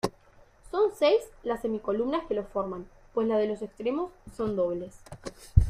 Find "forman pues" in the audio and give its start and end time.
2.43-3.27